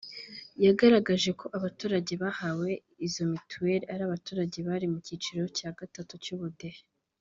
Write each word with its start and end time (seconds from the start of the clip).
yagaragaje 0.65 1.29
ko 1.39 1.45
abaturage 1.57 2.13
bahawe 2.23 2.69
izo 3.05 3.23
mitiweli 3.31 3.85
ari 3.93 4.03
abaturage 4.07 4.57
bari 4.67 4.85
mu 4.91 4.97
cyiciro 5.05 5.43
cya 5.57 5.69
gatatu 5.79 6.13
cy’ 6.25 6.31
ubudehe 6.37 6.81